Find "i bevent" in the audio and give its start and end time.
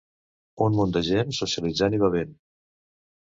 1.97-2.31